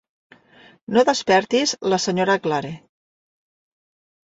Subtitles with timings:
[0.97, 2.39] No despertis la Sra.
[2.49, 2.75] Clare.